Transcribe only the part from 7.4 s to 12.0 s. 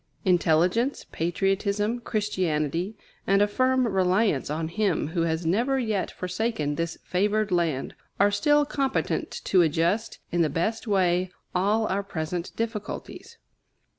land, are still competent to adjust, in the best way, all